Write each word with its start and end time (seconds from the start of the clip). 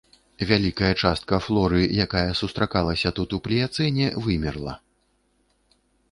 Вялікая 0.51 0.87
частка 1.07 1.37
флоры, 1.47 1.81
якая 2.05 2.23
сустракалася 2.39 3.11
тут 3.19 3.29
у 3.39 3.39
пліяцэне, 3.47 4.07
вымерла. 4.29 4.75